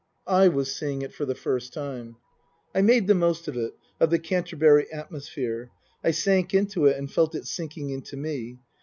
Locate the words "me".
8.17-8.57